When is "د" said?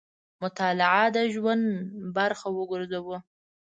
1.15-1.17